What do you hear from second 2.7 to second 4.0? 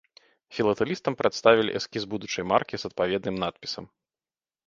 з адпаведным надпісам.